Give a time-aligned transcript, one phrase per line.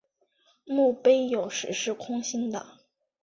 [0.65, 2.65] 墓碑有时是空心的。